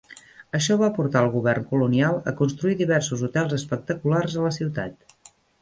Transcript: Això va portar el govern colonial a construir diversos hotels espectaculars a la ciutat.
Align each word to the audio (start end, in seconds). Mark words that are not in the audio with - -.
Això 0.59 0.77
va 0.81 0.87
portar 0.99 1.21
el 1.25 1.29
govern 1.35 1.67
colonial 1.75 2.17
a 2.31 2.35
construir 2.41 2.75
diversos 2.81 3.23
hotels 3.29 3.55
espectaculars 3.61 4.39
a 4.43 4.49
la 4.51 4.57
ciutat. 4.61 5.17